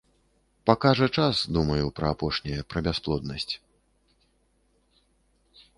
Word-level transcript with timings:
Пакажа 0.69 1.07
час, 1.17 1.41
думаю, 1.57 1.85
пра 1.99 2.07
апошняе, 2.15 2.57
пра 2.75 2.79
бясплоднасць. 2.89 3.53